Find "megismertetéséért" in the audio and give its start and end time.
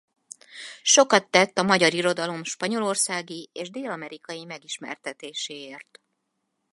4.45-6.01